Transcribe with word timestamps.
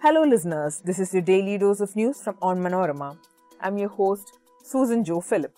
Hello, 0.00 0.22
listeners. 0.22 0.80
This 0.84 1.00
is 1.00 1.12
your 1.12 1.22
daily 1.22 1.58
dose 1.58 1.80
of 1.80 1.96
news 1.96 2.22
from 2.22 2.36
Onmanorama. 2.36 3.18
I'm 3.60 3.76
your 3.78 3.88
host, 3.88 4.38
Susan 4.62 5.02
Joe 5.02 5.20
Philip. 5.20 5.52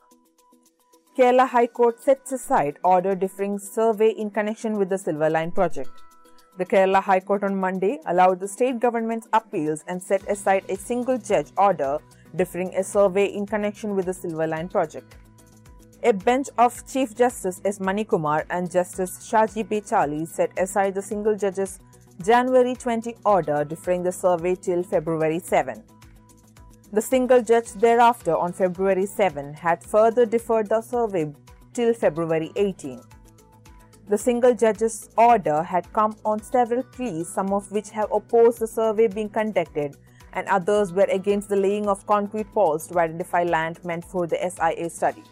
Kerala 1.14 1.46
High 1.46 1.67
Court 1.67 2.03
sets 2.03 2.32
aside 2.32 2.79
order 2.82 3.14
differing 3.14 3.59
survey 3.59 4.09
in 4.13 4.31
connection 4.31 4.79
with 4.79 4.89
the 4.89 4.96
SilverLine 4.96 5.55
project. 5.55 5.91
The 6.57 6.64
Kerala 6.64 7.03
High 7.03 7.21
Court 7.21 7.45
on 7.45 7.55
Monday 7.55 7.99
allowed 8.07 8.41
the 8.41 8.49
state 8.49 8.81
government's 8.81 9.29
appeals 9.35 9.85
and 9.89 10.03
set 10.03 10.27
aside 10.27 10.64
a 10.71 10.77
single 10.77 11.18
judge 11.18 11.49
order 11.59 11.99
differing 12.35 12.75
a 12.77 12.82
survey 12.82 13.27
in 13.27 13.45
connection 13.45 13.95
with 13.95 14.07
the 14.07 14.13
SilverLine 14.13 14.71
project. 14.71 15.17
A 16.03 16.14
bench 16.14 16.49
of 16.57 16.82
Chief 16.91 17.14
Justice 17.14 17.61
S. 17.67 17.79
Manikumar 17.79 18.46
and 18.49 18.71
Justice 18.71 19.18
Shaji 19.31 19.68
P. 19.68 19.82
Chaly 19.82 20.27
set 20.27 20.50
aside 20.59 20.95
the 20.95 21.03
single 21.03 21.36
judge's 21.36 21.79
January 22.23 22.75
20 22.75 23.17
order 23.25 23.65
deferring 23.65 24.03
the 24.03 24.13
survey 24.13 24.55
till 24.55 24.83
February 24.83 25.39
7. 25.39 25.83
The 26.93 27.01
single 27.01 27.41
judge 27.41 27.73
thereafter 27.73 28.37
on 28.37 28.53
February 28.53 29.07
7 29.07 29.55
had 29.55 29.83
further 29.83 30.27
deferred 30.27 30.69
the 30.69 30.83
survey 30.83 31.33
till 31.73 31.95
February 31.95 32.53
18. 32.56 33.01
The 34.11 34.19
single 34.19 34.55
judge's 34.55 35.09
order 35.17 35.62
had 35.62 35.91
come 35.95 36.15
on 36.27 36.43
several 36.43 36.83
pleas, 36.83 37.27
some 37.27 37.55
of 37.55 37.73
which 37.73 37.89
have 37.89 38.12
opposed 38.12 38.59
the 38.59 38.67
survey 38.67 39.07
being 39.07 39.31
conducted 39.31 39.97
and 40.34 40.47
others 40.48 40.93
were 40.93 41.09
against 41.11 41.48
the 41.48 41.57
laying 41.57 41.89
of 41.89 42.07
concrete 42.07 42.53
poles 42.53 42.87
to 42.89 42.98
identify 42.98 43.45
land 43.45 43.83
meant 43.83 44.05
for 44.05 44.27
the 44.27 44.37
SIA 44.37 44.91
study. 44.91 45.25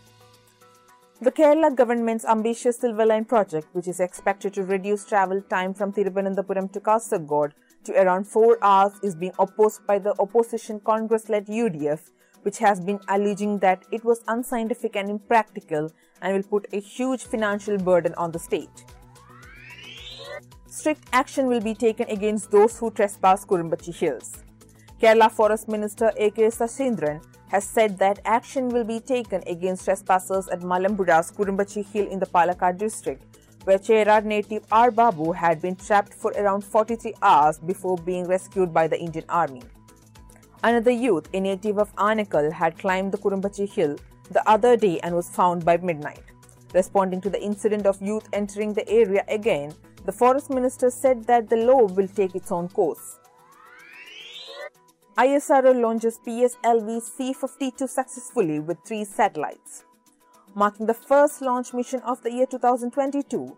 The 1.21 1.33
Kerala 1.33 1.75
government's 1.75 2.25
ambitious 2.25 2.79
SilverLine 2.79 3.27
project, 3.27 3.67
which 3.73 3.89
is 3.89 3.99
expected 3.99 4.55
to 4.55 4.63
reduce 4.63 5.05
travel 5.05 5.43
time 5.43 5.75
from 5.75 5.93
Thiruvananthapuram 5.93 6.71
to 6.71 6.79
Kasaragod 6.79 7.55
to 7.83 8.01
around 8.01 8.29
4 8.29 8.59
hours, 8.63 8.93
is 9.03 9.17
being 9.17 9.33
opposed 9.37 9.85
by 9.85 9.99
the 9.99 10.15
opposition 10.21 10.79
Congress-led 10.79 11.47
UDF, 11.47 12.11
which 12.43 12.59
has 12.59 12.79
been 12.79 13.01
alleging 13.09 13.59
that 13.59 13.83
it 13.91 14.05
was 14.05 14.23
unscientific 14.29 14.95
and 14.95 15.11
impractical 15.11 15.91
and 16.23 16.37
will 16.37 16.45
put 16.45 16.69
a 16.73 16.79
huge 16.79 17.25
financial 17.25 17.79
burden 17.79 18.15
on 18.15 18.31
the 18.31 18.39
state. 18.39 18.85
Strict 20.69 21.03
action 21.13 21.49
will 21.49 21.61
be 21.61 21.75
taken 21.75 22.09
against 22.11 22.53
those 22.53 22.79
who 22.79 22.93
trespass 22.93 23.45
Kurumbachi 23.45 23.93
Hills. 23.93 24.45
Kerala 25.03 25.33
Forest 25.33 25.67
Minister 25.67 26.13
A.K. 26.17 26.47
Saseendran 26.47 27.21
has 27.49 27.65
said 27.65 27.99
that 27.99 28.21
action 28.25 28.69
will 28.69 28.85
be 28.85 29.01
taken 29.01 29.43
against 29.47 29.85
trespassers 29.85 30.49
at 30.49 30.61
Malampuzha's 30.61 31.31
Kurumbachi 31.31 31.85
Hill 31.85 32.07
in 32.09 32.19
the 32.19 32.27
Palakkad 32.27 32.79
district, 32.79 33.39
where 33.65 33.79
Cherad 33.79 34.25
native 34.25 34.65
R. 34.71 34.91
Babu 34.91 35.33
had 35.33 35.61
been 35.61 35.77
trapped 35.77 36.15
for 36.15 36.33
around 36.33 36.63
43 36.63 37.15
hours 37.23 37.59
before 37.59 37.97
being 37.97 38.27
rescued 38.27 38.73
by 38.73 38.87
the 38.87 38.99
Indian 38.99 39.25
Army. 39.29 39.63
Another 40.63 40.91
youth, 40.91 41.29
a 41.33 41.41
native 41.41 41.79
of 41.79 41.95
Anekal, 41.97 42.53
had 42.53 42.79
climbed 42.79 43.13
the 43.13 43.19
Kurumbachi 43.19 43.69
Hill 43.69 43.97
the 44.31 44.47
other 44.49 44.77
day 44.77 44.99
and 45.01 45.15
was 45.15 45.29
found 45.31 45.65
by 45.65 45.77
midnight. 45.77 46.23
Responding 46.75 47.21
to 47.23 47.31
the 47.31 47.43
incident 47.43 47.87
of 47.87 48.01
youth 48.03 48.29
entering 48.33 48.75
the 48.75 48.87
area 48.89 49.25
again, 49.29 49.73
the 50.05 50.13
forest 50.13 50.51
minister 50.51 50.91
said 50.91 51.25
that 51.25 51.49
the 51.49 51.57
law 51.57 51.85
will 51.85 52.09
take 52.09 52.35
its 52.35 52.53
own 52.53 52.69
course. 52.69 53.19
ISRO 55.19 55.75
launches 55.75 56.21
PSLV 56.25 57.03
C-52 57.03 57.89
successfully 57.89 58.61
with 58.61 58.79
three 58.87 59.05
satellites. 59.05 59.83
Marking 60.55 60.87
the 60.87 60.95
first 60.95 61.43
launch 61.43 61.75
mission 61.75 62.01
of 62.03 62.23
the 62.23 62.31
year 62.31 62.47
2022, 62.47 63.57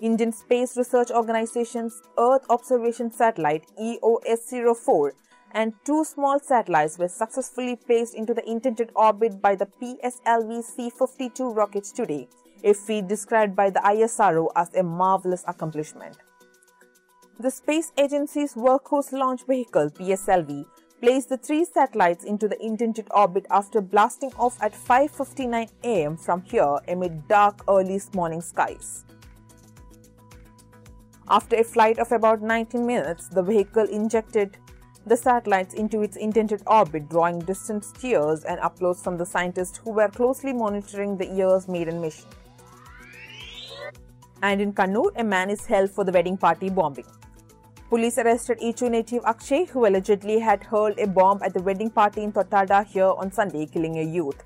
Indian 0.00 0.32
Space 0.32 0.78
Research 0.78 1.10
Organization's 1.10 2.00
Earth 2.16 2.46
Observation 2.48 3.10
Satellite 3.10 3.66
EOS-04 3.78 5.10
and 5.52 5.74
two 5.84 6.04
small 6.04 6.40
satellites 6.40 6.98
were 6.98 7.08
successfully 7.08 7.76
placed 7.76 8.14
into 8.14 8.32
the 8.32 8.48
intended 8.48 8.90
orbit 8.96 9.42
by 9.42 9.54
the 9.54 9.66
PSLV 9.66 10.64
C-52 10.64 11.54
rockets 11.54 11.92
today, 11.92 12.26
a 12.64 12.72
feat 12.72 13.06
described 13.08 13.54
by 13.54 13.68
the 13.68 13.80
ISRO 13.80 14.48
as 14.56 14.74
a 14.74 14.82
marvelous 14.82 15.44
accomplishment. 15.46 16.16
The 17.40 17.52
space 17.52 17.92
agency's 17.96 18.54
workhorse 18.54 19.12
launch 19.12 19.46
vehicle 19.46 19.90
PSLV 19.90 20.66
placed 21.00 21.28
the 21.28 21.36
three 21.36 21.64
satellites 21.64 22.24
into 22.24 22.48
the 22.48 22.60
intended 22.60 23.06
orbit 23.12 23.46
after 23.48 23.80
blasting 23.80 24.32
off 24.36 24.60
at 24.60 24.72
5:59 24.74 25.68
am 25.84 26.16
from 26.16 26.42
here 26.42 26.78
amid 26.88 27.28
dark 27.28 27.62
early 27.68 28.00
morning 28.12 28.40
skies. 28.40 29.04
After 31.28 31.54
a 31.54 31.62
flight 31.62 32.00
of 32.00 32.10
about 32.10 32.42
19 32.42 32.84
minutes, 32.84 33.28
the 33.28 33.44
vehicle 33.44 33.84
injected 33.84 34.56
the 35.06 35.16
satellites 35.16 35.74
into 35.74 36.02
its 36.02 36.16
intended 36.16 36.64
orbit, 36.66 37.08
drawing 37.08 37.38
distant 37.38 37.86
cheers 38.00 38.42
and 38.42 38.58
uploads 38.62 39.00
from 39.04 39.16
the 39.16 39.26
scientists 39.26 39.78
who 39.78 39.92
were 39.92 40.08
closely 40.08 40.52
monitoring 40.52 41.16
the 41.16 41.26
year's 41.26 41.68
maiden 41.68 42.00
mission. 42.00 42.26
And 44.42 44.60
in 44.60 44.72
Kannur, 44.72 45.12
a 45.14 45.22
man 45.22 45.50
is 45.50 45.64
held 45.66 45.92
for 45.92 46.02
the 46.02 46.10
wedding 46.10 46.36
party 46.36 46.68
bombing. 46.68 47.06
Police 47.88 48.18
arrested 48.18 48.58
Ichu 48.58 48.90
native 48.90 49.24
Akshay, 49.24 49.64
who 49.64 49.86
allegedly 49.86 50.38
had 50.40 50.62
hurled 50.62 50.98
a 50.98 51.06
bomb 51.06 51.42
at 51.42 51.54
the 51.54 51.62
wedding 51.62 51.88
party 51.88 52.22
in 52.22 52.32
Thottada 52.32 52.84
here 52.86 53.12
on 53.16 53.32
Sunday, 53.32 53.64
killing 53.64 53.98
a 53.98 54.02
youth. 54.02 54.44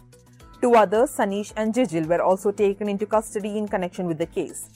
Two 0.60 0.76
others, 0.76 1.16
Sanish 1.16 1.52
and 1.56 1.74
Jijil, 1.74 2.06
were 2.06 2.22
also 2.22 2.52
taken 2.52 2.88
into 2.88 3.04
custody 3.04 3.58
in 3.58 3.66
connection 3.66 4.06
with 4.06 4.18
the 4.18 4.26
case. 4.26 4.70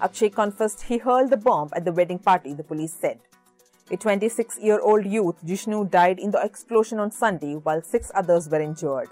Akshay 0.00 0.30
confessed 0.30 0.80
he 0.80 0.96
hurled 0.96 1.28
the 1.28 1.36
bomb 1.36 1.68
at 1.74 1.84
the 1.84 1.92
wedding 1.92 2.18
party, 2.18 2.54
the 2.54 2.64
police 2.64 2.94
said. 2.94 3.20
A 3.90 3.98
26 3.98 4.60
year 4.60 4.80
old 4.80 5.04
youth, 5.04 5.36
Jishnu, 5.44 5.90
died 5.90 6.18
in 6.18 6.30
the 6.30 6.42
explosion 6.42 6.98
on 6.98 7.10
Sunday, 7.10 7.56
while 7.56 7.82
six 7.82 8.10
others 8.14 8.48
were 8.48 8.62
injured. 8.62 9.10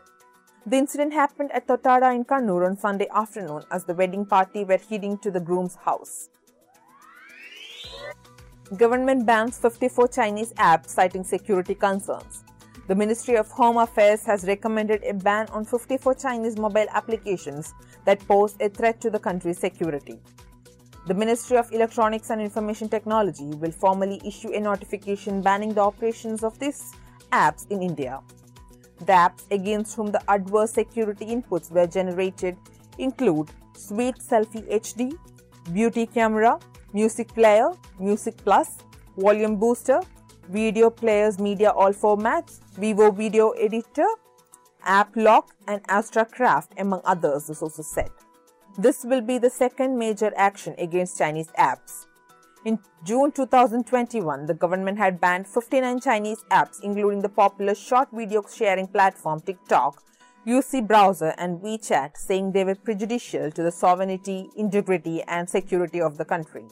The 0.64 0.78
incident 0.78 1.12
happened 1.12 1.52
at 1.52 1.66
Thottada 1.66 2.14
in 2.14 2.24
Kannur 2.24 2.64
on 2.64 2.78
Sunday 2.78 3.08
afternoon 3.14 3.64
as 3.70 3.84
the 3.84 3.92
wedding 3.92 4.24
party 4.24 4.64
were 4.64 4.78
heading 4.78 5.18
to 5.18 5.30
the 5.30 5.40
groom's 5.40 5.76
house. 5.76 6.30
Government 8.78 9.24
bans 9.24 9.58
54 9.58 10.08
Chinese 10.08 10.52
apps 10.54 10.88
citing 10.88 11.22
security 11.22 11.74
concerns. 11.74 12.44
The 12.88 12.94
Ministry 12.94 13.36
of 13.36 13.48
Home 13.52 13.76
Affairs 13.76 14.24
has 14.24 14.44
recommended 14.44 15.04
a 15.04 15.14
ban 15.14 15.46
on 15.52 15.64
54 15.64 16.14
Chinese 16.14 16.56
mobile 16.56 16.86
applications 16.92 17.72
that 18.04 18.26
pose 18.26 18.56
a 18.60 18.68
threat 18.68 19.00
to 19.02 19.10
the 19.10 19.18
country's 19.18 19.58
security. 19.58 20.18
The 21.06 21.14
Ministry 21.14 21.56
of 21.56 21.70
Electronics 21.72 22.30
and 22.30 22.40
Information 22.40 22.88
Technology 22.88 23.44
will 23.44 23.70
formally 23.70 24.20
issue 24.24 24.52
a 24.52 24.60
notification 24.60 25.40
banning 25.40 25.74
the 25.74 25.82
operations 25.82 26.42
of 26.42 26.58
these 26.58 26.92
apps 27.32 27.70
in 27.70 27.82
India. 27.82 28.20
The 29.00 29.12
apps 29.12 29.42
against 29.52 29.94
whom 29.94 30.10
the 30.10 30.22
adverse 30.28 30.72
security 30.72 31.26
inputs 31.26 31.70
were 31.70 31.86
generated 31.86 32.56
include 32.98 33.50
Sweet 33.76 34.16
Selfie 34.16 34.68
HD, 34.70 35.16
Beauty 35.72 36.06
Camera, 36.06 36.58
Music 36.94 37.26
Player, 37.34 37.72
Music 37.98 38.36
Plus, 38.36 38.78
Volume 39.16 39.56
Booster, 39.56 40.00
Video 40.48 40.90
Players 40.90 41.40
Media 41.40 41.70
All 41.70 41.92
Formats, 41.92 42.60
Vivo 42.78 43.10
Video 43.10 43.50
Editor, 43.50 44.06
App 44.84 45.16
Lock, 45.16 45.56
and 45.66 45.82
AstraCraft, 45.88 46.68
among 46.78 47.00
others, 47.04 47.48
the 47.48 47.54
sources 47.54 47.88
said. 47.88 48.10
This 48.78 49.04
will 49.04 49.22
be 49.22 49.38
the 49.38 49.50
second 49.50 49.98
major 49.98 50.32
action 50.36 50.76
against 50.78 51.18
Chinese 51.18 51.48
apps. 51.58 52.06
In 52.64 52.78
June 53.04 53.32
2021, 53.32 54.46
the 54.46 54.54
government 54.54 54.96
had 54.96 55.20
banned 55.20 55.48
59 55.48 55.98
Chinese 56.00 56.44
apps, 56.52 56.80
including 56.84 57.22
the 57.22 57.28
popular 57.28 57.74
short 57.74 58.08
video 58.12 58.44
sharing 58.48 58.86
platform 58.86 59.40
TikTok, 59.40 60.00
UC 60.46 60.86
Browser, 60.86 61.34
and 61.38 61.60
WeChat, 61.60 62.16
saying 62.16 62.52
they 62.52 62.64
were 62.64 62.74
prejudicial 62.76 63.50
to 63.50 63.62
the 63.64 63.72
sovereignty, 63.72 64.48
integrity, 64.56 65.22
and 65.22 65.50
security 65.50 66.00
of 66.00 66.18
the 66.18 66.24
country. 66.24 66.64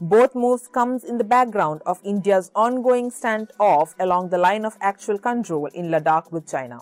Both 0.00 0.34
moves 0.34 0.68
comes 0.68 1.04
in 1.04 1.16
the 1.16 1.24
background 1.24 1.80
of 1.86 1.98
India's 2.04 2.50
ongoing 2.54 3.10
standoff 3.10 3.94
along 3.98 4.28
the 4.28 4.36
line 4.36 4.66
of 4.66 4.76
actual 4.82 5.18
control 5.18 5.66
in 5.72 5.86
Ladakh 5.86 6.30
with 6.30 6.46
China. 6.46 6.80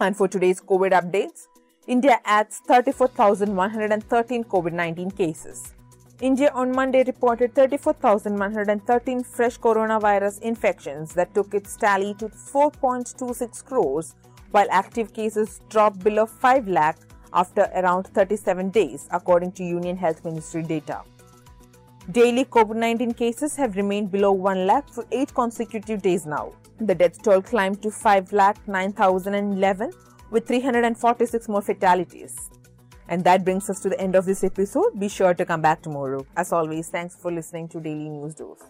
And 0.00 0.16
for 0.16 0.26
today's 0.26 0.60
COVID 0.60 0.90
updates, 0.90 1.46
India 1.86 2.18
adds 2.24 2.60
34,113 2.66 4.44
COVID-19 4.44 5.16
cases. 5.16 5.74
India 6.20 6.50
on 6.54 6.72
Monday 6.72 7.04
reported 7.06 7.54
34,113 7.54 9.22
fresh 9.22 9.60
coronavirus 9.60 10.42
infections 10.42 11.14
that 11.14 11.32
took 11.34 11.54
its 11.54 11.76
tally 11.76 12.14
to 12.14 12.28
4.26 12.28 13.64
crores, 13.64 14.16
while 14.50 14.66
active 14.72 15.14
cases 15.14 15.60
dropped 15.68 16.02
below 16.02 16.26
5 16.26 16.66
lakh 16.66 16.98
after 17.32 17.62
around 17.74 18.06
37 18.08 18.70
days, 18.70 19.08
according 19.10 19.52
to 19.52 19.64
Union 19.64 19.96
Health 19.96 20.24
Ministry 20.24 20.62
data. 20.62 21.02
Daily 22.10 22.44
COVID 22.44 22.76
19 22.76 23.14
cases 23.14 23.56
have 23.56 23.76
remained 23.76 24.10
below 24.10 24.32
1 24.32 24.66
lakh 24.66 24.88
for 24.88 25.06
8 25.12 25.34
consecutive 25.34 26.02
days 26.02 26.26
now. 26.26 26.52
The 26.80 26.94
death 26.94 27.22
toll 27.22 27.42
climbed 27.42 27.82
to 27.82 27.90
5 27.90 28.32
lakh 28.32 28.56
9,011 28.66 29.92
with 30.30 30.46
346 30.46 31.48
more 31.48 31.62
fatalities. 31.62 32.50
And 33.08 33.22
that 33.24 33.44
brings 33.44 33.68
us 33.68 33.80
to 33.80 33.88
the 33.88 34.00
end 34.00 34.14
of 34.14 34.24
this 34.24 34.42
episode. 34.44 34.98
Be 34.98 35.08
sure 35.08 35.34
to 35.34 35.44
come 35.44 35.60
back 35.60 35.82
tomorrow. 35.82 36.24
As 36.36 36.52
always, 36.52 36.88
thanks 36.88 37.16
for 37.16 37.30
listening 37.30 37.68
to 37.68 37.80
Daily 37.80 38.08
News 38.08 38.34
Dose. 38.34 38.62